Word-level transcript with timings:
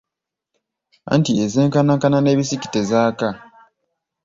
Anti 1.13 1.31
ezenkanankana 1.43 2.17
n’ebisiki 2.21 2.67
tezaaka. 2.73 3.27